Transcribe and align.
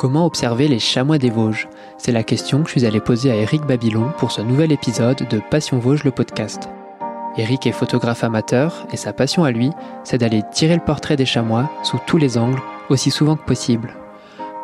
Comment 0.00 0.24
observer 0.24 0.66
les 0.66 0.78
chamois 0.78 1.18
des 1.18 1.28
Vosges 1.28 1.68
C'est 1.98 2.10
la 2.10 2.22
question 2.22 2.62
que 2.62 2.70
je 2.70 2.78
suis 2.78 2.86
allé 2.86 3.00
poser 3.00 3.30
à 3.30 3.34
Eric 3.34 3.66
Babylon 3.66 4.12
pour 4.16 4.32
ce 4.32 4.40
nouvel 4.40 4.72
épisode 4.72 5.28
de 5.28 5.42
Passion 5.50 5.78
Vosges 5.78 6.04
le 6.04 6.10
podcast. 6.10 6.70
Eric 7.36 7.66
est 7.66 7.72
photographe 7.72 8.24
amateur 8.24 8.86
et 8.94 8.96
sa 8.96 9.12
passion 9.12 9.44
à 9.44 9.50
lui, 9.50 9.72
c'est 10.02 10.16
d'aller 10.16 10.40
tirer 10.52 10.76
le 10.76 10.82
portrait 10.82 11.16
des 11.16 11.26
chamois 11.26 11.68
sous 11.82 11.98
tous 12.06 12.16
les 12.16 12.38
angles, 12.38 12.62
aussi 12.88 13.10
souvent 13.10 13.36
que 13.36 13.44
possible. 13.44 13.94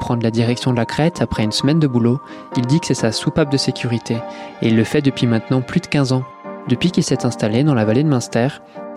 Prendre 0.01 0.23
la 0.23 0.31
direction 0.31 0.71
de 0.71 0.79
la 0.79 0.87
crête 0.87 1.21
après 1.21 1.45
une 1.45 1.53
semaine 1.53 1.81
de 1.81 1.87
boulot, 1.87 2.19
il 2.57 2.65
dit 2.65 2.81
que 2.81 2.87
c'est 2.87 2.95
sa 2.95 3.13
soupape 3.13 3.53
de 3.53 3.59
sécurité 3.59 4.17
et 4.63 4.69
il 4.69 4.75
le 4.75 4.85
fait 4.85 5.03
depuis 5.03 5.27
maintenant 5.27 5.61
plus 5.61 5.81
de 5.81 5.87
15 5.87 6.13
ans. 6.13 6.25
Depuis 6.69 6.91
qu'il 6.91 7.05
s'est 7.05 7.25
installé 7.25 7.63
dans 7.63 7.75
la 7.75 7.85
vallée 7.85 8.03
de 8.03 8.09
Münster 8.09 8.49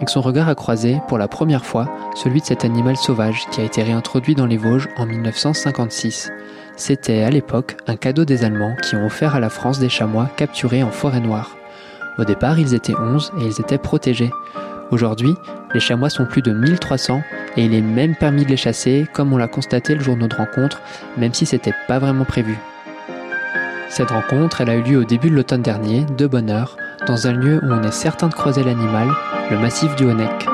et 0.01 0.05
que 0.05 0.11
son 0.11 0.21
regard 0.21 0.49
a 0.49 0.55
croisé, 0.55 1.01
pour 1.07 1.19
la 1.19 1.27
première 1.27 1.65
fois, 1.65 1.87
celui 2.15 2.41
de 2.41 2.45
cet 2.45 2.65
animal 2.65 2.97
sauvage 2.97 3.45
qui 3.51 3.61
a 3.61 3.63
été 3.63 3.83
réintroduit 3.83 4.33
dans 4.33 4.47
les 4.47 4.57
Vosges 4.57 4.87
en 4.97 5.05
1956. 5.05 6.31
C'était 6.77 7.21
à 7.21 7.29
l'époque 7.29 7.77
un 7.85 7.95
cadeau 7.95 8.25
des 8.25 8.43
Allemands 8.43 8.75
qui 8.81 8.95
ont 8.95 9.05
offert 9.05 9.35
à 9.35 9.39
la 9.39 9.49
France 9.49 9.77
des 9.77 9.89
chamois 9.89 10.29
capturés 10.35 10.81
en 10.81 10.89
forêt 10.89 11.19
noire. 11.19 11.57
Au 12.17 12.23
départ, 12.23 12.57
ils 12.57 12.73
étaient 12.73 12.95
11 12.95 13.33
et 13.39 13.45
ils 13.45 13.61
étaient 13.61 13.77
protégés. 13.77 14.31
Aujourd'hui, 14.89 15.33
les 15.75 15.79
chamois 15.79 16.09
sont 16.09 16.25
plus 16.25 16.41
de 16.41 16.51
1300 16.51 17.21
et 17.55 17.65
il 17.65 17.75
est 17.75 17.81
même 17.81 18.15
permis 18.15 18.45
de 18.45 18.49
les 18.49 18.57
chasser, 18.57 19.05
comme 19.13 19.31
on 19.31 19.37
l'a 19.37 19.47
constaté 19.47 19.93
le 19.93 20.01
jour 20.01 20.15
de 20.15 20.21
notre 20.21 20.37
rencontre, 20.37 20.81
même 21.17 21.33
si 21.35 21.45
c'était 21.45 21.75
pas 21.87 21.99
vraiment 21.99 22.25
prévu. 22.25 22.57
Cette 23.89 24.09
rencontre, 24.09 24.61
elle 24.61 24.69
a 24.69 24.75
eu 24.75 24.81
lieu 24.81 24.97
au 24.97 25.03
début 25.03 25.29
de 25.29 25.35
l'automne 25.35 25.61
dernier, 25.61 26.05
de 26.17 26.25
bonne 26.25 26.49
heure, 26.49 26.77
dans 27.05 27.27
un 27.27 27.33
lieu 27.33 27.59
où 27.63 27.71
on 27.71 27.83
est 27.83 27.91
certain 27.91 28.27
de 28.27 28.33
croiser 28.33 28.63
l'animal, 28.63 29.09
le 29.49 29.57
massif 29.57 29.95
du 29.95 30.05
Honeck. 30.05 30.47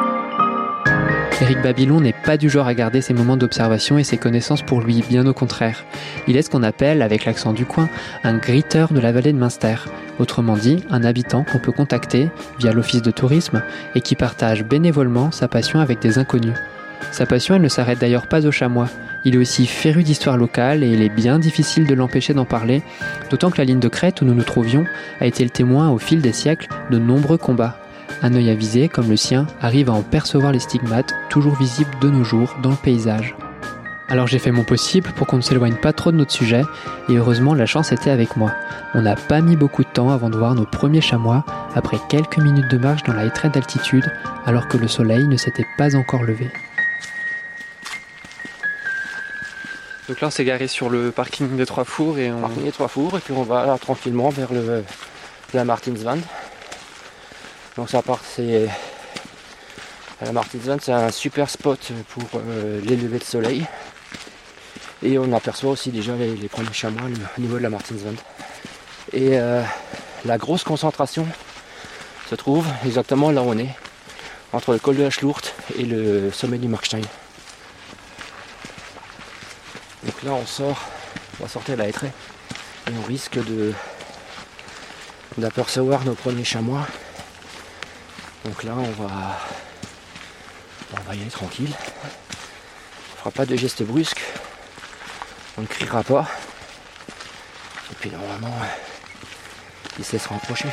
Eric 1.42 1.62
Babylon 1.62 2.00
n'est 2.00 2.14
pas 2.14 2.38
du 2.38 2.50
genre 2.50 2.68
à 2.68 2.74
garder 2.74 3.02
ses 3.02 3.14
moments 3.14 3.36
d'observation 3.36 3.98
et 3.98 4.06
ses 4.06 4.18
connaissances 4.18 4.62
pour 4.62 4.82
lui, 4.82 5.04
bien 5.08 5.26
au 5.28 5.34
contraire. 5.34 5.84
Il 6.28 6.38
est 6.38 6.44
ce 6.44 6.50
qu'on 6.50 6.64
appelle, 6.64 7.02
avec 7.02 7.26
l'accent 7.26 7.52
du 7.52 7.66
coin, 7.66 7.90
un 8.24 8.38
gritteur 8.38 8.94
de 8.94 9.00
la 9.02 9.12
vallée 9.12 9.34
de 9.34 9.38
Münster, 9.38 9.76
autrement 10.18 10.56
dit, 10.56 10.86
un 10.90 11.04
habitant 11.04 11.44
qu'on 11.44 11.60
peut 11.60 11.74
contacter 11.74 12.30
via 12.60 12.72
l'office 12.72 13.02
de 13.02 13.12
tourisme 13.12 13.62
et 13.96 14.02
qui 14.02 14.16
partage 14.16 14.64
bénévolement 14.64 15.32
sa 15.32 15.50
passion 15.50 15.80
avec 15.80 16.00
des 16.00 16.18
inconnus. 16.20 16.56
Sa 17.12 17.26
passion, 17.26 17.56
elle 17.56 17.62
ne 17.62 17.68
s'arrête 17.70 18.00
d'ailleurs 18.00 18.28
pas 18.28 18.46
au 18.46 18.52
chamois. 18.52 18.88
Il 19.24 19.36
est 19.36 19.40
aussi 19.40 19.66
féru 19.66 20.04
d'histoire 20.04 20.38
locale 20.38 20.84
et 20.84 20.88
il 20.88 21.02
est 21.02 21.10
bien 21.10 21.40
difficile 21.40 21.88
de 21.88 21.96
l'empêcher 21.96 22.34
d'en 22.34 22.46
parler, 22.46 22.84
d'autant 23.30 23.50
que 23.50 23.58
la 23.58 23.66
ligne 23.66 23.80
de 23.80 23.88
crête 23.88 24.22
où 24.22 24.26
nous 24.26 24.34
nous 24.34 24.44
trouvions 24.44 24.86
a 25.20 25.26
été 25.26 25.44
le 25.44 25.50
témoin 25.50 25.90
au 25.90 25.98
fil 25.98 26.22
des 26.22 26.34
siècles 26.34 26.68
de 26.92 27.00
nombreux 27.00 27.38
combats. 27.38 27.78
Un 28.22 28.34
œil 28.34 28.50
avisé, 28.50 28.88
comme 28.88 29.10
le 29.10 29.18
sien, 29.18 29.48
arrive 29.62 29.90
à 29.90 29.94
en 29.94 30.02
percevoir 30.02 30.52
les 30.52 30.60
stigmates, 30.60 31.14
toujours 31.30 31.56
visibles 31.56 31.98
de 32.02 32.10
nos 32.10 32.24
jours 32.24 32.56
dans 32.62 32.72
le 32.72 32.76
paysage. 32.76 33.36
Alors 34.08 34.28
j'ai 34.28 34.38
fait 34.38 34.52
mon 34.52 34.64
possible 34.64 35.12
pour 35.16 35.26
qu'on 35.26 35.38
ne 35.38 35.42
s'éloigne 35.42 35.76
pas 35.76 35.92
trop 35.92 36.12
de 36.12 36.18
notre 36.18 36.32
sujet, 36.32 36.62
et 37.10 37.16
heureusement 37.16 37.56
la 37.56 37.66
chance 37.66 37.92
était 37.92 38.12
avec 38.12 38.38
moi. 38.38 38.52
On 38.94 39.02
n'a 39.02 39.16
pas 39.16 39.42
mis 39.42 39.56
beaucoup 39.56 39.84
de 39.84 39.90
temps 39.90 40.12
avant 40.12 40.30
de 40.30 40.38
voir 40.38 40.54
nos 40.54 40.66
premiers 40.66 41.02
chamois, 41.02 41.44
après 41.74 41.98
quelques 42.10 42.38
minutes 42.38 42.70
de 42.70 42.78
marche 42.78 43.04
dans 43.04 43.14
la 43.14 43.26
étreinte 43.26 43.56
d'altitude, 43.56 44.12
alors 44.46 44.68
que 44.68 44.78
le 44.78 44.88
soleil 44.88 45.28
ne 45.28 45.38
s'était 45.38 45.66
pas 45.78 45.96
encore 45.96 46.24
levé. 46.24 46.52
Donc 50.08 50.22
là 50.22 50.28
on 50.28 50.32
s'est 50.32 50.46
garé 50.46 50.68
sur 50.68 50.90
le 50.90 51.12
parking 51.12 51.58
des 51.58 51.66
Trois 51.66 51.84
Fours 51.84 52.20
et 52.20 52.32
on... 52.32 52.42
Parking 52.42 52.72
Trois 52.72 52.88
Fours 52.88 53.18
et 53.18 53.20
puis 53.20 53.34
on 53.34 53.44
va 53.44 53.66
là, 53.66 53.78
tranquillement 53.80 54.30
vers 54.30 54.50
la 55.54 55.66
Martinswand. 55.66 56.20
Donc 57.76 57.90
ça 57.90 58.02
part 58.02 58.20
c'est 58.24 58.70
la 60.22 60.32
Martinswand 60.32 60.78
c'est 60.80 60.92
un 60.92 61.12
super 61.12 61.50
spot 61.50 61.92
pour 62.10 62.24
euh, 62.36 62.80
les 62.84 62.96
levées 62.96 63.20
de 63.20 63.24
soleil. 63.24 63.66
Et 65.04 65.18
on 65.18 65.32
aperçoit 65.34 65.72
aussi 65.72 65.90
déjà 65.90 66.16
les, 66.16 66.48
premiers 66.48 66.74
chamois 66.74 67.04
au 67.38 67.42
niveau 67.42 67.58
de 67.58 67.64
la 67.64 67.70
Martinswand. 67.70 68.16
Et 69.12 69.38
euh, 69.38 69.62
la 70.24 70.38
grosse 70.38 70.64
concentration 70.64 71.28
se 72.30 72.36
trouve 72.36 72.66
exactement 72.86 73.30
là 73.30 73.42
où 73.42 73.50
on 73.50 73.58
est, 73.58 73.76
entre 74.54 74.74
le 74.74 74.80
col 74.80 74.96
de 74.96 75.04
la 75.04 75.10
Schlourte 75.10 75.54
et 75.78 75.84
le 75.84 76.32
sommet 76.32 76.58
du 76.58 76.68
Markstein. 76.68 77.02
Donc 80.06 80.15
là 80.26 80.32
on 80.32 80.46
sort, 80.46 80.82
on 81.40 81.44
va 81.44 81.50
sortir 81.50 81.78
la 81.78 81.88
hêtraie 81.88 82.12
et 82.88 82.92
on 82.98 83.08
risque 83.08 83.38
de 83.38 83.74
d'apercevoir 85.38 86.04
nos 86.04 86.16
premiers 86.16 86.44
chamois. 86.44 86.88
Donc 88.44 88.64
là 88.64 88.74
on 88.76 89.04
va 89.04 89.40
on 90.94 91.02
va 91.08 91.16
y 91.16 91.22
aller 91.22 91.30
tranquille. 91.30 91.72
On 93.14 93.18
fera 93.20 93.32
pas 93.32 93.46
de 93.46 93.56
gestes 93.56 93.84
brusques. 93.84 94.22
On 95.58 95.62
ne 95.62 95.68
criera 95.68 96.04
pas. 96.04 96.28
Et 97.92 97.96
puis 97.96 98.10
normalement 98.10 98.56
il 99.98 100.04
se 100.04 100.14
laissera 100.14 100.36
approcher. 100.36 100.70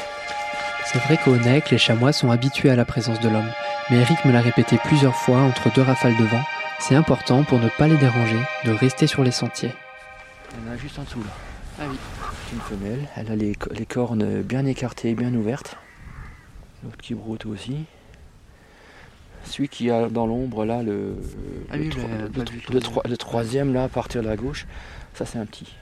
C'est 0.84 0.98
vrai 0.98 1.16
qu'au 1.16 1.32
Honeck, 1.32 1.70
les 1.70 1.78
chamois 1.78 2.12
sont 2.12 2.30
habitués 2.30 2.70
à 2.70 2.76
la 2.76 2.84
présence 2.84 3.20
de 3.20 3.28
l'homme, 3.28 3.50
mais 3.88 3.98
Eric 3.98 4.24
me 4.24 4.32
l'a 4.32 4.40
répété 4.40 4.78
plusieurs 4.84 5.14
fois 5.14 5.38
entre 5.38 5.72
deux 5.72 5.82
rafales 5.82 6.16
de 6.16 6.24
vent, 6.24 6.42
c'est 6.82 6.96
important 6.96 7.44
pour 7.44 7.60
ne 7.60 7.68
pas 7.68 7.86
les 7.86 7.96
déranger 7.96 8.40
de 8.64 8.72
rester 8.72 9.06
sur 9.06 9.22
les 9.22 9.30
sentiers. 9.30 9.72
Il 10.52 10.66
y 10.66 10.68
en 10.68 10.72
a 10.72 10.76
juste 10.76 10.98
en 10.98 11.04
dessous 11.04 11.20
là. 11.20 11.30
Ah 11.80 11.84
oui. 11.88 11.96
C'est 12.46 12.56
une 12.56 12.60
femelle, 12.60 13.08
elle 13.16 13.30
a 13.30 13.36
les, 13.36 13.56
les, 13.70 13.86
cornes 13.86 14.42
bien 14.42 14.66
écartées, 14.66 15.14
bien 15.14 15.32
ouvertes. 15.32 15.76
L'autre 16.82 16.96
qui 16.98 17.14
broute 17.14 17.46
aussi. 17.46 17.84
Celui 19.44 19.68
qui 19.68 19.90
a 19.90 20.08
dans 20.08 20.26
l'ombre 20.26 20.64
là, 20.64 20.82
le, 20.82 21.14
ah 21.70 21.74
oui, 21.78 21.90
le, 21.90 22.28
le, 22.28 22.44
le, 22.72 22.80
tro 22.80 23.00
le, 23.04 23.16
troisième 23.16 23.72
là, 23.72 23.84
à 23.84 23.88
partir 23.88 24.22
de 24.22 24.28
la 24.28 24.36
gauche, 24.36 24.66
ça 25.14 25.24
c'est 25.24 25.38
un 25.38 25.46
petit. 25.46 25.72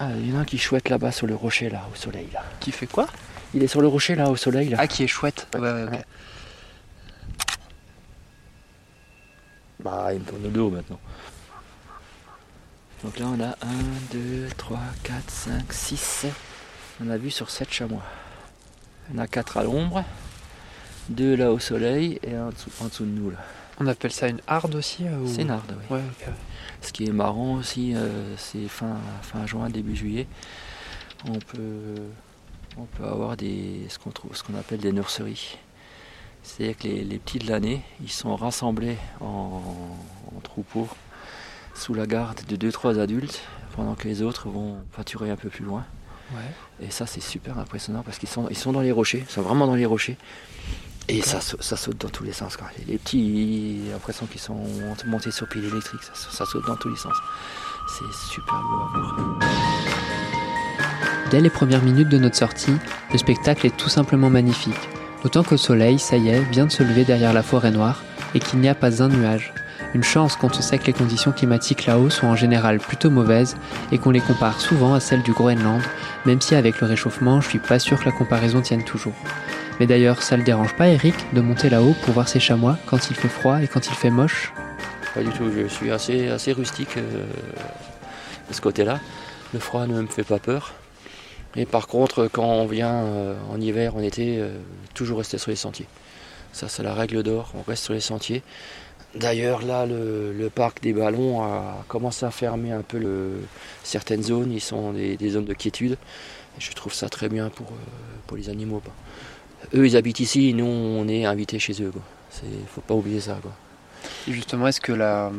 Ah, 0.00 0.10
il 0.16 0.30
y 0.30 0.34
en 0.34 0.38
a 0.38 0.40
un 0.40 0.44
qui 0.44 0.58
chouette 0.58 0.88
là-bas 0.88 1.12
sur 1.12 1.26
le 1.26 1.34
rocher 1.34 1.70
là, 1.70 1.86
au 1.92 1.96
soleil 1.96 2.28
là. 2.32 2.44
Qui 2.58 2.72
fait 2.72 2.86
quoi? 2.86 3.06
Il 3.54 3.62
est 3.62 3.68
sur 3.68 3.80
le 3.80 3.88
rocher 3.88 4.16
là, 4.16 4.28
au 4.28 4.36
soleil 4.36 4.68
là. 4.68 4.78
Ah, 4.80 4.88
qui 4.88 5.04
est 5.04 5.08
chouette. 5.08 5.46
Ouais, 5.54 5.60
ouais, 5.60 5.84
ouais. 5.84 6.04
Bah, 9.82 10.12
il 10.12 10.20
me 10.20 10.24
tourne 10.24 10.42
le 10.42 10.50
dos 10.50 10.70
maintenant. 10.70 11.00
Donc 13.02 13.18
là, 13.18 13.26
on 13.28 13.40
a 13.40 13.48
1, 13.48 13.54
2, 14.12 14.48
3, 14.56 14.78
4, 15.04 15.30
5, 15.30 15.72
6, 15.72 15.96
7. 15.96 16.32
On 17.02 17.08
a 17.08 17.16
vu 17.16 17.30
sur 17.30 17.48
7 17.48 17.72
chamois. 17.72 18.02
On 19.14 19.18
a 19.18 19.26
4 19.26 19.56
à 19.56 19.64
l'ombre, 19.64 20.04
2 21.08 21.34
là 21.34 21.50
au 21.50 21.58
soleil 21.58 22.20
et 22.22 22.34
un 22.34 22.48
en 22.48 22.50
dessous, 22.50 22.70
en 22.80 22.84
dessous 22.86 23.04
de 23.04 23.10
nous 23.10 23.30
là. 23.30 23.38
On 23.80 23.86
appelle 23.86 24.12
ça 24.12 24.28
une 24.28 24.42
harde 24.46 24.74
aussi 24.74 25.04
ou... 25.04 25.26
C'est 25.26 25.42
une 25.42 25.50
harde, 25.50 25.74
oui. 25.90 25.96
Ouais, 25.96 26.02
okay. 26.20 26.30
Ce 26.82 26.92
qui 26.92 27.06
est 27.06 27.12
marrant 27.12 27.54
aussi, 27.54 27.94
euh, 27.94 28.36
c'est 28.36 28.68
fin, 28.68 28.98
fin 29.22 29.46
juin, 29.46 29.70
début 29.70 29.96
juillet. 29.96 30.26
On 31.26 31.38
peut, 31.38 31.94
on 32.76 32.84
peut 32.84 33.04
avoir 33.04 33.38
des, 33.38 33.86
ce 33.88 33.98
qu'on 33.98 34.10
trouve, 34.10 34.36
ce 34.36 34.42
qu'on 34.42 34.54
appelle 34.54 34.80
des 34.80 34.92
nurseries. 34.92 35.58
C'est-à-dire 36.42 36.76
que 36.76 36.84
les, 36.84 37.04
les, 37.04 37.18
petits 37.18 37.38
de 37.38 37.48
l'année, 37.48 37.82
ils 38.02 38.10
sont 38.10 38.34
rassemblés 38.34 38.96
en, 39.20 39.62
en 40.34 40.40
troupeaux 40.40 40.88
sous 41.74 41.94
la 41.94 42.06
garde 42.06 42.40
de 42.46 42.70
2-3 42.70 42.98
adultes, 42.98 43.42
pendant 43.74 43.94
que 43.94 44.08
les 44.08 44.22
autres 44.22 44.48
vont 44.48 44.76
pâturer 44.96 45.30
un 45.30 45.36
peu 45.36 45.48
plus 45.48 45.64
loin. 45.64 45.84
Ouais. 46.32 46.86
Et 46.86 46.90
ça, 46.90 47.06
c'est 47.06 47.22
super 47.22 47.58
impressionnant 47.58 48.02
parce 48.02 48.18
qu'ils 48.18 48.28
sont, 48.28 48.48
ils 48.50 48.58
sont 48.58 48.72
dans 48.72 48.80
les 48.80 48.92
rochers, 48.92 49.24
ils 49.26 49.32
sont 49.32 49.42
vraiment 49.42 49.66
dans 49.66 49.74
les 49.74 49.86
rochers. 49.86 50.16
Et 51.08 51.22
ça, 51.22 51.40
ça, 51.40 51.76
saute 51.76 51.98
dans 51.98 52.08
tous 52.08 52.22
les 52.22 52.32
sens. 52.32 52.56
Quoi. 52.56 52.68
Les 52.86 52.96
petits, 52.96 53.82
j'ai 53.84 53.90
l'impression 53.92 54.26
qu'ils 54.26 54.40
sont 54.40 54.62
montés 55.06 55.32
sur 55.32 55.48
pile 55.48 55.64
électrique, 55.64 56.02
ça, 56.02 56.12
ça, 56.14 56.46
saute 56.46 56.64
dans 56.66 56.76
tous 56.76 56.88
les 56.88 56.96
sens. 56.96 57.16
C'est 57.88 58.32
super 58.32 58.54
beau 58.62 58.76
à 58.76 58.98
voir. 58.98 59.38
Dès 61.30 61.40
les 61.40 61.50
premières 61.50 61.82
minutes 61.82 62.08
de 62.08 62.18
notre 62.18 62.36
sortie, 62.36 62.74
le 63.12 63.18
spectacle 63.18 63.66
est 63.66 63.76
tout 63.76 63.88
simplement 63.88 64.30
magnifique. 64.30 64.88
D'autant 65.22 65.42
qu'au 65.42 65.56
soleil, 65.56 65.98
ça 65.98 66.16
y 66.16 66.28
est, 66.30 66.40
vient 66.50 66.66
de 66.66 66.72
se 66.72 66.82
lever 66.82 67.04
derrière 67.04 67.32
la 67.32 67.42
forêt 67.42 67.70
noire 67.70 68.02
et 68.34 68.40
qu'il 68.40 68.60
n'y 68.60 68.68
a 68.68 68.74
pas 68.74 69.02
un 69.02 69.08
nuage. 69.08 69.52
Une 69.92 70.04
chance 70.04 70.36
quand 70.36 70.56
on 70.56 70.62
sait 70.62 70.78
que 70.78 70.86
les 70.86 70.92
conditions 70.92 71.32
climatiques 71.32 71.86
là-haut 71.86 72.10
sont 72.10 72.28
en 72.28 72.36
général 72.36 72.78
plutôt 72.78 73.10
mauvaises 73.10 73.56
et 73.90 73.98
qu'on 73.98 74.12
les 74.12 74.20
compare 74.20 74.60
souvent 74.60 74.94
à 74.94 75.00
celles 75.00 75.22
du 75.22 75.32
Groenland, 75.32 75.82
même 76.26 76.40
si 76.40 76.54
avec 76.54 76.80
le 76.80 76.86
réchauffement, 76.86 77.40
je 77.40 77.48
suis 77.48 77.58
pas 77.58 77.78
sûr 77.78 77.98
que 77.98 78.04
la 78.04 78.12
comparaison 78.12 78.60
tienne 78.60 78.84
toujours. 78.84 79.14
Mais 79.80 79.86
d'ailleurs, 79.86 80.22
ça 80.22 80.36
le 80.36 80.44
dérange 80.44 80.76
pas 80.76 80.88
Eric 80.88 81.14
de 81.32 81.40
monter 81.40 81.70
là-haut 81.70 81.94
pour 82.02 82.14
voir 82.14 82.28
ses 82.28 82.38
chamois 82.38 82.78
quand 82.86 83.10
il 83.10 83.16
fait 83.16 83.28
froid 83.28 83.60
et 83.62 83.66
quand 83.66 83.88
il 83.88 83.94
fait 83.94 84.10
moche? 84.10 84.52
Pas 85.14 85.22
du 85.22 85.30
tout, 85.30 85.50
je 85.54 85.66
suis 85.66 85.90
assez, 85.90 86.28
assez 86.28 86.52
rustique 86.52 86.96
euh, 86.96 87.24
de 88.48 88.54
ce 88.54 88.60
côté-là. 88.60 89.00
Le 89.52 89.58
froid 89.58 89.86
ne 89.86 90.00
me 90.00 90.06
fait 90.06 90.22
pas 90.22 90.38
peur. 90.38 90.72
Et 91.56 91.66
par 91.66 91.88
contre, 91.88 92.28
quand 92.28 92.44
on 92.44 92.66
vient 92.66 92.94
euh, 92.94 93.34
en 93.50 93.60
hiver, 93.60 93.96
en 93.96 94.00
été, 94.00 94.38
euh, 94.38 94.56
toujours 94.94 95.18
rester 95.18 95.38
sur 95.38 95.50
les 95.50 95.56
sentiers. 95.56 95.86
Ça, 96.52 96.68
c'est 96.68 96.82
la 96.82 96.94
règle 96.94 97.22
d'or, 97.22 97.52
on 97.54 97.62
reste 97.62 97.84
sur 97.84 97.94
les 97.94 98.00
sentiers. 98.00 98.42
D'ailleurs, 99.14 99.62
là, 99.62 99.86
le, 99.86 100.48
parc 100.54 100.80
des 100.82 100.92
ballons 100.92 101.42
a 101.42 101.84
commencé 101.88 102.24
à 102.24 102.30
fermer 102.30 102.70
un 102.70 102.82
peu 102.82 103.32
certaines 103.82 104.22
zones. 104.22 104.52
Ils 104.52 104.60
sont 104.60 104.92
des, 104.92 105.30
zones 105.30 105.44
de 105.44 105.54
quiétude. 105.54 105.92
Et 106.56 106.60
je 106.60 106.72
trouve 106.72 106.94
ça 106.94 107.08
très 107.08 107.28
bien 107.28 107.48
pour, 107.50 107.66
euh, 107.66 107.74
pour 108.28 108.36
les 108.36 108.48
animaux. 108.48 108.80
Eux, 109.74 109.86
ils 109.86 109.96
habitent 109.96 110.20
ici, 110.20 110.54
nous, 110.54 110.64
on 110.64 111.08
est 111.08 111.24
invités 111.24 111.58
chez 111.58 111.82
eux. 111.82 111.92
Il 112.44 112.60
ne 112.60 112.66
faut 112.66 112.80
pas 112.80 112.94
oublier 112.94 113.20
ça. 113.20 113.38
Et 114.28 114.32
justement, 114.32 114.68
est-ce 114.68 114.80
que 114.80 114.92
la, 114.92 115.32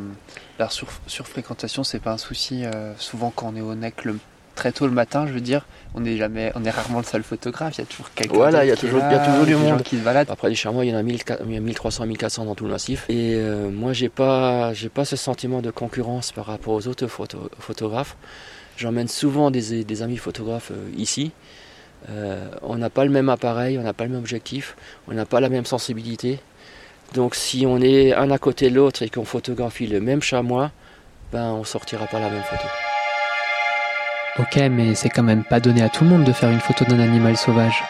surfréquentation, 1.07 1.85
c'est 1.85 1.99
pas 1.99 2.11
un 2.11 2.17
souci. 2.17 2.63
souvent, 2.97 3.31
quand 3.33 3.53
on 3.53 3.55
est 3.55 3.61
au 3.61 3.73
NEC 3.73 4.03
le 4.03 4.17
très 4.55 4.71
tôt 4.71 4.85
le 4.85 4.93
matin, 4.93 5.25
je 5.27 5.33
veux 5.33 5.41
dire, 5.41 5.65
on 5.95 6.05
est 6.05 6.17
jamais, 6.17 6.51
on 6.55 6.63
est 6.63 6.69
rarement 6.69 6.99
le 6.99 7.05
seul 7.05 7.23
photographe. 7.23 7.77
Il 7.77 7.81
y 7.81 7.83
a 7.83 7.85
toujours 7.85 8.11
quelqu'un. 8.13 8.35
Voilà, 8.35 8.65
il 8.65 8.69
y 8.69 8.71
a 8.71 8.75
toujours, 8.75 9.01
il 9.03 9.11
y 9.11 9.15
a 9.15 9.25
toujours 9.25 9.45
du 9.45 9.55
monde 9.55 9.83
qui 9.83 9.97
se 9.97 10.03
balade. 10.03 10.27
Après 10.29 10.49
les 10.49 10.55
chamois, 10.55 10.85
il 10.85 10.91
y 10.91 10.95
en 10.95 10.97
a 10.97 11.03
1300, 11.03 12.05
1400 12.05 12.45
dans 12.45 12.55
tout 12.55 12.65
le 12.65 12.71
massif. 12.71 13.05
Et 13.09 13.35
euh, 13.35 13.69
moi, 13.69 13.93
j'ai 13.93 14.09
pas, 14.09 14.73
j'ai 14.73 14.89
pas 14.89 15.05
ce 15.05 15.15
sentiment 15.15 15.61
de 15.61 15.71
concurrence 15.71 16.31
par 16.31 16.45
rapport 16.45 16.73
aux 16.73 16.87
autres 16.87 17.07
photographes. 17.07 18.15
J'emmène 18.77 19.07
souvent 19.07 19.51
des, 19.51 20.01
amis 20.01 20.17
photographes 20.17 20.71
euh, 20.71 20.89
ici. 20.97 21.31
Euh, 22.09 22.49
on 22.63 22.77
n'a 22.77 22.89
pas 22.89 23.05
le 23.05 23.11
même 23.11 23.29
appareil, 23.29 23.77
on 23.77 23.83
n'a 23.83 23.93
pas 23.93 24.05
le 24.05 24.09
même 24.09 24.19
objectif, 24.19 24.75
on 25.07 25.13
n'a 25.13 25.25
pas 25.25 25.39
la 25.39 25.49
même 25.49 25.65
sensibilité. 25.65 26.39
Donc 27.13 27.35
si 27.35 27.65
on 27.67 27.79
est 27.79 28.13
un 28.13 28.31
à 28.31 28.37
côté 28.37 28.69
de 28.69 28.75
l'autre 28.75 29.03
et 29.03 29.09
qu'on 29.09 29.25
photographie 29.25 29.85
le 29.85 29.99
même 29.99 30.21
chamois, 30.21 30.71
ben 31.31 31.51
on 31.51 31.63
sortira 31.63 32.07
pas 32.07 32.19
la 32.19 32.29
même 32.29 32.43
photo. 32.43 32.65
Ok, 34.39 34.55
mais 34.71 34.95
c'est 34.95 35.09
quand 35.09 35.23
même 35.23 35.43
pas 35.43 35.59
donné 35.59 35.81
à 35.81 35.89
tout 35.89 36.05
le 36.05 36.09
monde 36.09 36.23
de 36.23 36.31
faire 36.31 36.49
une 36.49 36.61
photo 36.61 36.85
d'un 36.85 37.01
animal 37.01 37.35
sauvage. 37.35 37.83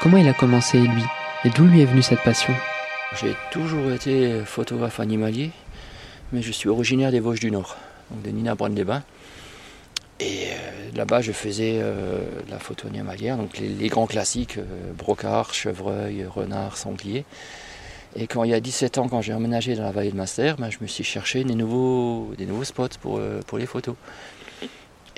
Comment 0.00 0.16
il 0.16 0.28
a 0.28 0.32
commencé 0.32 0.78
lui? 0.78 1.02
Et 1.44 1.50
d'où 1.50 1.64
lui 1.64 1.82
est 1.82 1.86
venue 1.86 2.02
cette 2.02 2.22
passion? 2.22 2.54
J'ai 3.20 3.34
toujours 3.50 3.90
été 3.90 4.42
photographe 4.44 5.00
animalier, 5.00 5.50
mais 6.32 6.40
je 6.40 6.52
suis 6.52 6.68
originaire 6.68 7.10
des 7.10 7.18
Vosges 7.18 7.40
du 7.40 7.50
Nord, 7.50 7.76
donc 8.12 8.22
de 8.22 8.30
Nina 8.30 8.54
les 8.76 8.84
bains 8.84 9.02
Et 10.20 10.44
euh, 10.46 10.90
là-bas, 10.94 11.20
je 11.20 11.32
faisais 11.32 11.80
euh, 11.82 12.20
la 12.48 12.60
photo 12.60 12.86
animalière, 12.86 13.36
donc 13.36 13.58
les, 13.58 13.88
grands 13.88 14.06
classiques, 14.06 14.58
euh, 14.58 14.92
brocard, 14.96 15.52
chevreuil, 15.52 16.24
renard, 16.26 16.76
sanglier. 16.76 17.24
Et 18.14 18.28
quand 18.28 18.44
il 18.44 18.52
y 18.52 18.54
a 18.54 18.60
17 18.60 18.98
ans, 18.98 19.08
quand 19.08 19.20
j'ai 19.20 19.34
emménagé 19.34 19.74
dans 19.74 19.82
la 19.82 19.90
vallée 19.90 20.12
de 20.12 20.16
Master, 20.16 20.58
ben, 20.58 20.70
je 20.70 20.78
me 20.80 20.86
suis 20.86 21.02
cherché 21.02 21.42
des 21.42 21.56
nouveaux, 21.56 22.34
des 22.38 22.46
nouveaux 22.46 22.64
spots 22.64 22.98
pour, 23.00 23.20
pour 23.48 23.58
les 23.58 23.66
photos. 23.66 23.96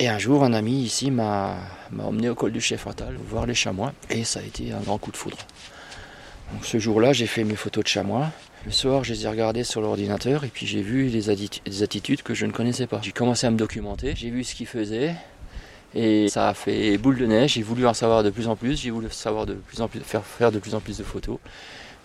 Et 0.03 0.09
un 0.09 0.19
jour, 0.19 0.45
un 0.45 0.55
ami 0.55 0.81
ici 0.81 1.11
m'a 1.11 1.57
emmené 2.03 2.31
au 2.31 2.35
col 2.35 2.53
du 2.53 2.61
chef 2.63 2.81
fatal 2.81 3.19
voir 3.29 3.45
les 3.45 3.53
chamois 3.53 3.93
et 4.09 4.25
ça 4.25 4.41
a 4.41 4.43
été 4.43 4.73
un 4.73 4.81
grand 4.81 4.97
coup 4.97 5.13
de 5.13 5.17
foudre. 5.19 5.37
Donc 6.55 6.65
ce 6.65 6.79
jour-là, 6.79 7.13
j'ai 7.13 7.27
fait 7.27 7.45
mes 7.45 7.55
photos 7.55 7.85
de 7.85 7.89
chamois. 7.89 8.31
Le 8.65 8.73
soir, 8.73 9.05
je 9.05 9.13
les 9.13 9.27
ai 9.27 9.29
regardées 9.29 9.63
sur 9.63 9.83
l'ordinateur 9.83 10.45
et 10.45 10.49
puis 10.49 10.67
j'ai 10.67 10.81
vu 10.81 11.11
des, 11.11 11.29
attitudes 11.83 12.23
que 12.23 12.33
je 12.33 12.47
ne 12.47 12.51
connaissais 12.51 12.87
pas. 12.87 13.01
J'ai 13.03 13.13
commencé 13.13 13.47
à 13.47 13.51
me 13.51 13.59
documenter, 13.59 14.15
j'ai 14.17 14.31
vu 14.31 14.43
ce 14.43 14.55
qu'ils 14.55 14.67
faisaient 14.67 15.15
et 15.95 16.31
ça 16.31 16.49
a 16.49 16.55
fait 16.55 16.97
boule 16.97 17.19
de 17.19 17.27
neige. 17.27 17.53
J'ai 17.53 17.63
voulu 17.63 17.87
en 17.87 17.93
savoir 17.93 18.23
de 18.23 18.31
plus 18.31 18.49
en 18.49 18.57
plus, 18.57 18.81
j'ai 18.81 18.91
voulu 18.91 19.09
savoir 19.11 19.45
de 19.45 19.53
plus 19.53 19.83
en 19.83 19.89
plus, 19.89 20.01
faire, 20.01 20.25
faire 20.25 20.51
de 20.51 20.61
plus 20.61 20.75
en 20.75 20.81
plus 20.81 20.97
de 20.97 21.05
photos. 21.05 21.37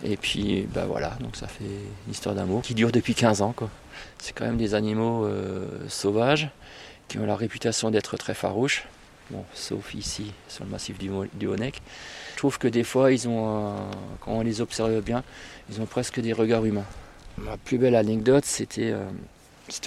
Et 0.04 0.18
puis 0.18 0.68
ben 0.74 0.84
voilà, 0.84 1.16
donc 1.22 1.38
ça 1.38 1.48
fait 1.48 1.64
une 1.64 2.12
histoire 2.12 2.36
d'amour 2.36 2.62
qui 2.62 2.74
dure 2.74 2.92
depuis 2.92 3.16
15 3.16 3.42
ans. 3.42 3.56
C'est 4.18 4.34
quand 4.34 4.46
même 4.46 4.58
des 4.58 4.76
animaux 4.76 5.24
euh, 5.24 5.66
sauvages 5.88 6.50
qui 7.08 7.18
ont 7.20 7.26
la 7.26 7.36
réputation 7.36 7.92
d'être 7.92 8.18
très 8.18 8.34
farouches, 8.34 8.86
bon, 9.30 9.44
sauf 9.54 9.94
ici 9.94 10.32
sur 10.48 10.64
le 10.64 10.70
massif 10.70 10.98
du, 10.98 11.10
du 11.34 11.48
Honeck. 11.48 11.82
Je 12.34 12.38
trouve 12.38 12.58
que 12.58 12.68
des 12.68 12.84
fois, 12.84 13.12
ils 13.12 13.28
ont, 13.28 13.76
quand 14.22 14.32
on 14.32 14.42
les 14.42 14.62
observe 14.62 15.02
bien, 15.02 15.24
ils 15.70 15.82
ont 15.82 15.86
presque 15.86 16.20
des 16.20 16.34
regards 16.34 16.66
humains. 16.66 16.86
Ma 17.38 17.58
plus 17.58 17.78
belle 17.78 17.96
anecdote, 17.96 18.46
c'était 18.46 18.92
euh, 18.92 19.10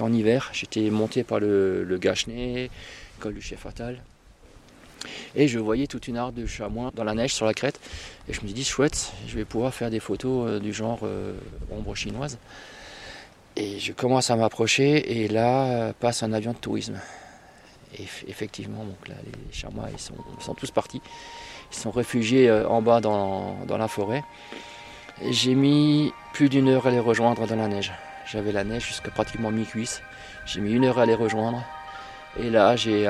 en 0.01 0.13
hiver. 0.13 0.51
J'étais 0.53 0.91
monté 0.91 1.25
par 1.25 1.41
le, 1.41 1.85
le 1.85 1.99
col 3.21 3.35
du 3.35 3.41
Chef 3.41 3.61
Fatal. 3.61 4.03
Et 5.35 5.47
je 5.49 5.59
voyais 5.59 5.87
toute 5.87 6.09
une 6.09 6.17
arde 6.17 6.35
de 6.35 6.47
chamois 6.47 6.91
dans 6.95 7.05
la 7.05 7.15
neige 7.15 7.33
sur 7.35 7.47
la 7.47 7.55
crête. 7.55 7.81
Et 8.29 8.33
je 8.33 8.41
me 8.41 8.47
suis 8.47 8.55
dit, 8.55 8.65
chouette, 8.65 9.13
je 9.27 9.37
vais 9.37 9.45
pouvoir 9.45 9.73
faire 9.73 9.91
des 9.91 10.01
photos 10.01 10.49
euh, 10.49 10.59
du 10.59 10.73
genre 10.73 11.01
euh, 11.05 11.35
ombre 11.71 11.95
chinoise. 11.95 12.39
Et 13.61 13.81
je 13.81 13.93
commence 13.93 14.31
à 14.31 14.37
m'approcher 14.37 15.25
et 15.25 15.27
là 15.27 15.93
passe 15.99 16.23
un 16.23 16.33
avion 16.33 16.53
de 16.53 16.59
tourisme. 16.59 17.01
Effectivement, 18.29 18.85
donc 18.85 19.09
là, 19.09 19.17
les 19.25 19.53
chamois 19.53 19.87
ils 19.93 19.99
sont, 19.99 20.55
tous 20.55 20.71
partis. 20.71 21.03
Ils 21.73 21.77
sont 21.77 21.91
réfugiés 21.91 22.49
euh, 22.49 22.69
en 22.69 22.83
bas 22.83 23.01
dans, 23.01 23.57
la 23.69 23.89
forêt. 23.89 24.23
J'ai 25.29 25.57
mis 25.57 26.13
plus 26.33 26.49
d'une 26.49 26.69
heure 26.69 26.87
à 26.87 26.93
les 26.93 27.01
rejoindre 27.01 27.49
dans 27.49 27.57
la 27.57 27.67
neige. 27.67 27.93
J'avais 28.31 28.53
la 28.53 28.63
neige 28.63 28.87
jusqu'à 28.87 29.11
pratiquement 29.11 29.51
mi-cuisse. 29.51 30.03
J'ai 30.47 30.61
mis 30.61 30.75
une 30.75 30.85
heure 30.85 31.01
à 31.01 31.07
les 31.07 31.17
rejoindre. 31.17 31.65
Et 32.39 32.51
là, 32.51 32.77
j'ai 32.77 33.07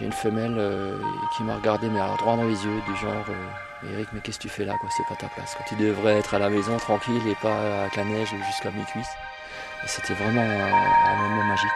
une 0.00 0.12
femelle 0.12 0.54
euh, 0.58 0.96
qui 1.36 1.42
m'a 1.42 1.56
regardé, 1.56 1.88
mais 1.88 1.98
droit 2.18 2.36
dans 2.36 2.44
les 2.44 2.64
yeux, 2.64 2.80
du 2.86 2.96
genre 2.98 3.24
euh, 3.30 3.94
Eric, 3.94 4.06
mais 4.12 4.20
qu'est-ce 4.20 4.38
que 4.38 4.42
tu 4.42 4.48
fais 4.48 4.64
là 4.64 4.74
C'est 4.96 5.08
pas 5.08 5.20
ta 5.20 5.26
place. 5.34 5.56
Tu 5.68 5.74
devrais 5.74 6.18
être 6.18 6.34
à 6.34 6.38
la 6.38 6.50
maison 6.50 6.76
tranquille 6.76 7.26
et 7.28 7.34
pas 7.42 7.80
avec 7.80 7.96
la 7.96 8.04
neige 8.04 8.32
jusqu'à 8.46 8.70
mi-cuisse. 8.70 9.10
C'était 9.84 10.14
vraiment 10.14 10.42
un, 10.42 11.28
moment 11.28 11.44
magique. 11.44 11.68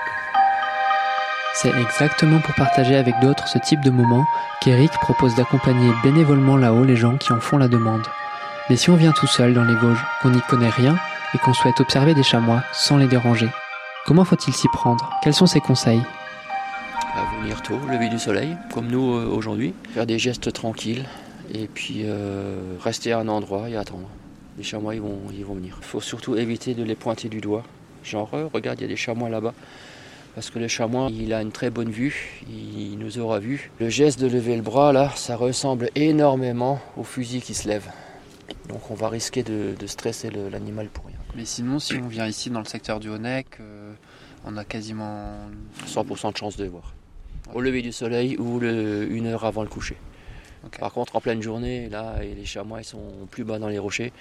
C'est 1.55 1.73
exactement 1.79 2.41
pour 2.41 2.55
partager 2.55 2.97
avec 2.97 3.15
d'autres 3.21 3.47
ce 3.49 3.59
type 3.59 3.83
de 3.83 3.91
moment 3.91 4.25
qu'Eric 4.63 4.91
propose 5.01 5.35
d'accompagner 5.35 5.93
bénévolement 6.03 6.57
là-haut 6.57 6.85
les 6.85 6.97
gens 6.97 7.17
qui 7.17 7.33
en 7.33 7.41
font 7.41 7.59
la 7.59 7.69
demande. 7.69 8.07
Mais 8.69 8.77
si 8.77 8.91
on 8.91 8.97
vient 8.97 9.13
tout 9.13 9.27
seul 9.27 9.53
dans 9.55 9.65
les 9.65 9.75
Vosges, 9.75 10.05
qu'on 10.23 10.31
n'y 10.31 10.41
connaît 10.43 10.71
rien 10.71 10.97
et 11.35 11.39
qu'on 11.39 11.53
souhaite 11.53 11.81
observer 11.81 12.15
des 12.15 12.23
chamois 12.23 12.63
sans 12.73 12.97
les 12.97 13.07
déranger, 13.07 13.49
comment 14.07 14.25
faut-il 14.25 14.55
s'y 14.55 14.69
prendre? 14.69 15.11
Quels 15.23 15.35
sont 15.35 15.47
ses 15.47 15.61
conseils? 15.61 16.03
À 17.15 17.41
venir 17.41 17.63
tôt, 17.63 17.79
lever 17.91 18.09
du 18.09 18.19
soleil, 18.19 18.57
comme 18.73 18.87
nous 18.87 19.15
euh, 19.15 19.27
aujourd'hui, 19.27 19.75
faire 19.93 20.07
des 20.07 20.19
gestes 20.19 20.53
tranquilles 20.53 21.05
et 21.53 21.67
puis 21.67 22.03
euh, 22.05 22.77
rester 22.81 23.13
à 23.13 23.19
un 23.19 23.29
endroit 23.29 23.69
et 23.69 23.77
attendre. 23.77 24.09
Les 24.57 24.65
chamois 24.65 24.95
ils 24.95 25.01
vont, 25.01 25.19
ils 25.33 25.45
vont 25.45 25.55
venir. 25.55 25.77
Il 25.81 25.87
faut 25.87 26.01
surtout 26.01 26.37
éviter 26.37 26.75
de 26.75 26.83
les 26.83 26.95
pointer 26.95 27.29
du 27.29 27.41
doigt 27.41 27.65
Genre, 28.05 28.31
euh, 28.35 28.49
regarde, 28.53 28.79
il 28.81 28.83
y 28.83 28.85
a 28.85 28.89
des 28.89 28.97
chamois 28.97 29.29
là-bas. 29.29 29.55
Parce 30.35 30.51
que 30.51 30.59
le 30.59 30.69
chamois, 30.69 31.09
il 31.11 31.35
a 31.35 31.43
une 31.43 31.51
très 31.51 31.71
bonne 31.71 31.91
vue, 31.91 32.41
il 32.49 32.97
nous 32.99 33.19
aura 33.19 33.41
vu. 33.41 33.71
Le 33.81 33.89
geste 33.89 34.21
de 34.21 34.29
lever 34.29 34.55
le 34.55 34.63
bras, 34.63 34.93
là, 34.93 35.11
ça 35.17 35.37
ressemble 35.37 35.91
énormément 35.97 36.81
au 36.97 37.03
fusil 37.03 37.41
qui 37.41 37.53
se 37.53 37.67
lève. 37.67 37.91
Donc 38.69 38.91
on 38.91 38.95
va 38.95 39.09
risquer 39.09 39.43
de, 39.43 39.75
stresser 39.87 40.31
l'animal 40.31 40.89
pour 40.89 41.07
rien. 41.07 41.17
Mais 41.35 41.45
sinon, 41.45 41.81
si 41.81 41.95
on 41.95 42.07
vient 42.07 42.29
ici 42.29 42.49
dans 42.49 42.61
le 42.61 42.65
secteur 42.65 43.01
du 43.01 43.09
Honeck, 43.09 43.59
euh, 43.61 43.93
on 44.45 44.57
a 44.57 44.65
quasiment 44.65 45.35
100% 45.87 46.33
de 46.33 46.37
chance 46.37 46.57
de 46.57 46.67
voir. 46.67 46.95
Au 47.53 47.61
lever 47.61 47.83
du 47.83 47.91
soleil 47.91 48.37
ou 48.39 48.63
une 48.63 49.27
heure 49.27 49.45
avant 49.45 49.63
le 49.63 49.69
coucher. 49.69 49.97
Par 50.79 50.93
contre, 50.93 51.17
en 51.17 51.21
pleine 51.21 51.43
journée, 51.43 51.89
là, 51.89 52.15
les 52.21 52.45
chamois 52.45 52.81
ils 52.81 52.85
sont 52.85 53.27
plus 53.31 53.43
bas 53.43 53.59
dans 53.59 53.69
les 53.69 53.79
rochers. 53.79 54.13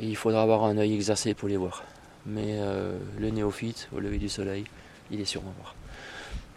Et 0.00 0.06
il 0.06 0.16
faudra 0.16 0.42
avoir 0.42 0.64
un 0.64 0.76
œil 0.76 0.94
exercé 0.94 1.32
pour 1.32 1.48
les 1.48 1.56
voir 1.56 1.82
mais 2.26 2.58
euh, 2.58 2.98
le 3.18 3.30
néophyte, 3.30 3.88
au 3.94 4.00
lever 4.00 4.18
du 4.18 4.28
soleil, 4.28 4.64
il 5.10 5.20
est 5.20 5.24
sûrement 5.24 5.54
mort. 5.58 5.74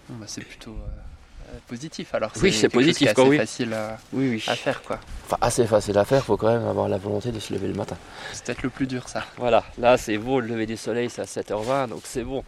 Bah, 0.10 0.26
c'est 0.28 0.44
plutôt 0.44 0.76
euh, 1.52 1.58
positif 1.68 2.14
alors. 2.14 2.32
Oui, 2.42 2.54
c'est 2.54 2.70
positif. 2.70 3.12
C'est 3.16 3.22
oui. 3.22 3.38
facile 3.38 3.74
à, 3.74 3.98
oui, 4.14 4.44
à, 4.48 4.56
faire. 4.56 4.82
Quoi. 4.84 5.00
Enfin, 5.26 5.38
assez 5.42 5.66
facile 5.66 5.98
à 5.98 6.06
faire, 6.06 6.22
il 6.22 6.26
faut 6.26 6.38
quand 6.38 6.52
même 6.52 6.68
avoir 6.68 6.88
la 6.88 6.98
volonté 6.98 7.32
de 7.32 7.40
se 7.40 7.54
lever 7.54 7.68
le 7.68 7.74
matin. 7.74 7.98
C'est 8.34 8.46
peut-être 8.46 8.64
le 8.64 8.70
plus 8.70 8.88
dur 8.88 9.10
ça. 9.10 9.24
Voilà, 9.38 9.64
là 9.78 9.98
c'est 9.98 10.18
beau, 10.18 10.40
le 10.40 10.48
lever 10.48 10.66
du 10.66 10.78
soleil 10.78 11.10
c'est 11.10 11.22
à 11.22 11.26
7h20, 11.26 11.90
donc 11.90 12.02
c'est 12.04 12.24
bon. 12.24 12.44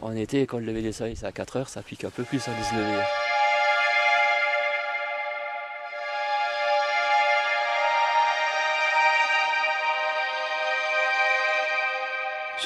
En 0.00 0.14
été, 0.14 0.46
quand 0.46 0.58
le 0.58 0.64
lever 0.66 0.82
du 0.82 0.92
soleil 0.92 1.16
c'est 1.16 1.26
à 1.26 1.30
4h, 1.30 1.68
ça 1.68 1.82
pique 1.82 2.04
un 2.04 2.10
peu 2.10 2.24
plus 2.24 2.46
à 2.48 2.50
de 2.50 2.64
se 2.64 2.74
lever. 2.74 3.02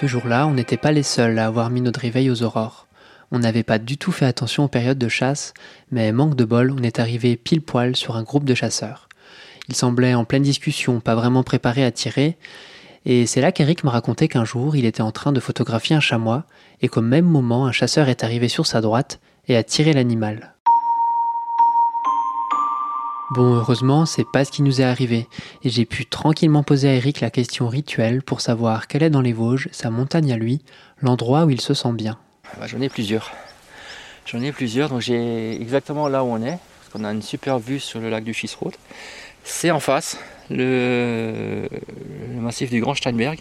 Ce 0.00 0.07
jour-là, 0.07 0.47
on 0.47 0.55
n'était 0.55 0.76
pas 0.76 0.93
les 0.93 1.02
seuls 1.02 1.40
à 1.40 1.47
avoir 1.47 1.71
mis 1.71 1.81
notre 1.81 1.99
réveil 1.99 2.31
aux 2.31 2.45
aurores. 2.45 2.87
On 3.33 3.40
n'avait 3.40 3.64
pas 3.64 3.81
du 3.81 3.99
tout 3.99 4.12
fait 4.12 4.26
attention 4.26 4.62
aux 4.62 4.69
périodes 4.69 4.97
de 4.97 5.09
chasse, 5.09 5.55
mais 5.90 6.12
manque 6.12 6.37
de 6.37 6.45
bol, 6.45 6.71
on 6.71 6.85
est 6.85 7.00
arrivé 7.00 7.37
pile 7.37 7.62
poil 7.62 7.97
sur 7.97 8.14
un 8.14 8.23
groupe 8.23 8.45
de 8.45 8.55
chasseurs. 8.55 9.09
Ils 9.69 9.75
semblaient 9.75 10.14
en 10.14 10.25
pleine 10.25 10.45
discussion, 10.45 11.00
pas 11.00 11.17
vraiment 11.17 11.43
préparés 11.43 11.85
à 11.85 11.90
tirer, 11.90 12.38
et 13.07 13.26
c'est 13.26 13.40
là 13.40 13.50
qu'Eric 13.50 13.83
m'a 13.83 13.90
raconté 13.90 14.28
qu'un 14.28 14.45
jour 14.45 14.76
il 14.76 14.85
était 14.85 15.02
en 15.02 15.11
train 15.11 15.33
de 15.33 15.40
photographier 15.40 15.97
un 15.97 16.00
chamois, 16.00 16.45
et 16.81 16.87
qu'au 16.87 17.02
même 17.02 17.26
moment 17.26 17.67
un 17.67 17.73
chasseur 17.73 18.09
est 18.09 18.23
arrivé 18.23 18.47
sur 18.47 18.69
sa 18.69 18.81
droite 18.81 19.19
et 19.49 19.57
a 19.57 19.64
tiré 19.64 19.93
l'animal. 19.93 20.55
Bon, 23.30 23.56
heureusement, 23.56 24.06
c'est 24.06 24.25
pas 24.25 24.47
ce 24.47 24.50
qui 24.50 24.62
nous 24.62 24.80
est 24.80 24.85
arrivé, 24.85 25.28
et 25.62 25.68
j'ai 25.68 25.85
pu 25.85 26.06
tranquillement 26.06 26.62
poser 26.62 26.88
à 26.88 26.94
Eric 26.94 27.20
la 27.20 27.28
question 27.28 27.68
rituelle 27.68 28.23
pour 28.23 28.40
savoir 28.40 28.87
quelle 28.87 29.02
est 29.02 29.11
dans 29.11 29.20
les 29.20 29.35
Vosges, 29.35 29.68
sa 29.70 29.90
montagne 29.90 30.32
à 30.32 30.38
lui, 30.38 30.62
l'endroit 31.02 31.44
où 31.44 31.50
il 31.50 31.61
se 31.61 31.75
sent 31.75 31.92
bien. 31.92 32.16
Bah, 32.58 32.66
j'en 32.66 32.80
ai 32.80 32.88
plusieurs. 32.88 33.30
J'en 34.25 34.40
ai 34.40 34.50
plusieurs, 34.50 34.88
donc 34.88 35.02
j'ai 35.02 35.61
exactement 35.61 36.08
là 36.08 36.25
où 36.25 36.28
on 36.28 36.42
est, 36.42 36.56
parce 36.56 36.90
qu'on 36.90 37.04
a 37.04 37.12
une 37.12 37.20
super 37.20 37.58
vue 37.58 37.80
sur 37.80 38.00
le 38.00 38.08
lac 38.08 38.25
du 38.25 38.32
Schisroth. 38.32 38.78
C'est 39.44 39.70
en 39.70 39.80
face, 39.80 40.18
le, 40.49 41.68
massif 42.40 42.70
du 42.70 42.80
Grand 42.80 42.94
Steinberg. 42.94 43.40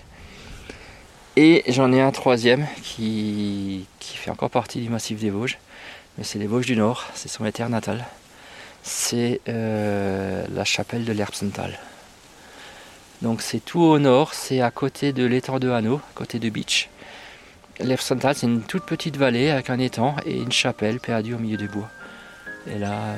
Et 1.38 1.64
j'en 1.70 1.94
ai 1.94 2.02
un 2.02 2.12
troisième 2.12 2.68
qui, 2.84 3.86
qui 4.00 4.18
fait 4.18 4.32
encore 4.32 4.50
partie 4.50 4.82
du 4.82 4.90
massif 4.90 5.18
des 5.18 5.30
Vosges, 5.30 5.60
mais 6.18 6.26
c'est 6.26 6.40
les 6.40 6.48
Vosges 6.48 6.66
du 6.66 6.76
Nord, 6.76 7.06
c'est 7.14 7.30
son 7.30 7.50
terre 7.52 7.70
natale 7.70 8.06
c'est 8.84 9.42
euh, 9.50 10.46
la 10.54 10.64
chapelle 10.64 11.06
de 11.06 11.12
l'Erbsental. 11.12 11.78
Donc 13.22 13.42
c'est 13.42 13.60
tout 13.60 13.82
au 13.82 14.00
nord, 14.00 14.34
c'est 14.34 14.62
à 14.62 14.72
côté 14.72 15.12
de 15.12 15.26
l'étang 15.26 15.60
de 15.60 15.70
Hanau, 15.70 16.00
côté 16.14 16.40
de 16.40 16.50
Beach. 16.50 16.90
L'Epsental, 17.80 18.36
c'est 18.36 18.48
une 18.48 18.62
toute 18.62 18.86
petite 18.86 19.18
vallée 19.18 19.50
avec 19.50 19.70
un 19.70 19.80
étang 19.80 20.16
et 20.26 20.38
une 20.38 20.52
chapelle 20.52 21.00
perdue 21.00 21.36
au 21.36 21.40
milieu 21.40 21.58
des 21.58 21.68
bois. 21.68 21.90
Et 22.68 22.80
là, 22.80 23.16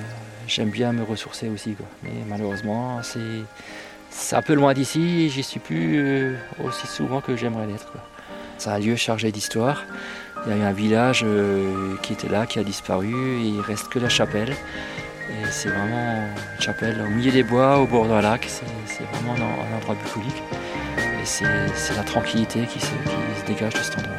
j'aime 0.47 0.69
bien 0.69 0.91
me 0.91 1.03
ressourcer 1.03 1.49
aussi. 1.49 1.75
Mais 2.03 2.11
malheureusement, 2.27 3.01
c'est 4.09 4.35
un 4.35 4.41
peu 4.41 4.53
loin 4.53 4.73
d'ici 4.73 5.23
et 5.23 5.29
j'y 5.29 5.43
suis 5.43 5.59
plus 5.59 5.99
euh, 5.99 6.35
aussi 6.63 6.87
souvent 6.87 7.21
que 7.21 7.35
j'aimerais 7.35 7.67
l'être. 7.67 7.93
C'est 8.57 8.69
un 8.69 8.79
lieu 8.79 8.95
chargé 8.95 9.31
d'histoire. 9.31 9.83
Il 10.45 10.51
y 10.51 10.55
a 10.55 10.57
eu 10.57 10.61
un 10.61 10.73
village 10.73 11.21
euh, 11.25 11.95
qui 12.01 12.13
était 12.13 12.29
là, 12.29 12.45
qui 12.45 12.59
a 12.59 12.63
disparu, 12.63 13.41
et 13.41 13.47
il 13.47 13.61
reste 13.61 13.89
que 13.89 13.99
la 13.99 14.09
chapelle. 14.09 14.55
Et 15.29 15.45
c'est 15.51 15.69
vraiment 15.69 16.27
une 16.55 16.61
chapelle 16.61 17.01
au 17.05 17.09
milieu 17.09 17.31
des 17.31 17.43
bois, 17.43 17.77
au 17.79 17.85
bord 17.85 18.07
d'un 18.07 18.21
lac. 18.21 18.47
C'est 18.49 19.03
vraiment 19.13 19.35
un, 19.35 19.75
endroit 19.77 19.95
bucolique. 20.03 20.43
Et 20.97 21.25
c'est 21.25 21.95
la 21.95 22.03
tranquillité 22.03 22.65
qui 22.65 22.79
se, 22.79 22.87
dégage 23.45 23.73
de 23.73 23.79
cet 23.79 23.99
endroit. 23.99 24.15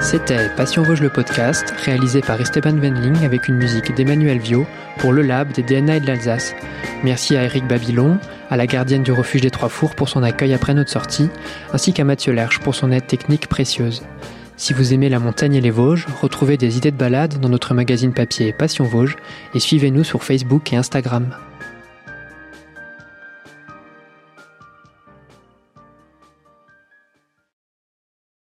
C'était 0.00 0.48
Passion 0.56 0.82
Vosges 0.84 1.02
le 1.02 1.10
podcast, 1.10 1.74
réalisé 1.84 2.20
par 2.22 2.40
Esteban 2.40 2.78
Wendling 2.78 3.24
avec 3.24 3.48
une 3.48 3.56
musique 3.56 3.94
d'Emmanuel 3.94 4.38
Viau 4.38 4.64
pour 4.98 5.12
le 5.12 5.22
Lab 5.22 5.52
des 5.52 5.62
DNA 5.62 6.00
de 6.00 6.06
l'Alsace. 6.06 6.54
Merci 7.02 7.36
à 7.36 7.42
Eric 7.42 7.66
Babylon, 7.66 8.18
à 8.48 8.56
la 8.56 8.66
gardienne 8.66 9.02
du 9.02 9.12
refuge 9.12 9.42
des 9.42 9.50
Trois 9.50 9.68
Fours 9.68 9.94
pour 9.94 10.08
son 10.08 10.22
accueil 10.22 10.54
après 10.54 10.72
notre 10.72 10.90
sortie, 10.90 11.28
ainsi 11.72 11.92
qu'à 11.92 12.04
Mathieu 12.04 12.32
Lerche 12.32 12.60
pour 12.60 12.74
son 12.74 12.90
aide 12.90 13.06
technique 13.06 13.48
précieuse. 13.48 14.02
Si 14.58 14.72
vous 14.72 14.92
aimez 14.92 15.08
la 15.08 15.20
montagne 15.20 15.54
et 15.54 15.60
les 15.60 15.70
Vosges, 15.70 16.08
retrouvez 16.20 16.56
des 16.56 16.76
idées 16.76 16.90
de 16.90 16.96
balade 16.96 17.38
dans 17.38 17.48
notre 17.48 17.74
magazine 17.74 18.12
papier 18.12 18.52
Passion 18.52 18.84
Vosges 18.84 19.16
et 19.54 19.60
suivez-nous 19.60 20.02
sur 20.02 20.24
Facebook 20.24 20.72
et 20.72 20.76
Instagram. 20.76 21.30